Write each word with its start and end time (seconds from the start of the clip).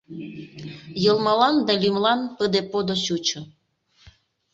Йылмылан 1.03 1.55
да 1.67 1.73
лӱмлан 1.81 2.21
пыде-подо 2.37 2.95
чучо. 3.05 3.39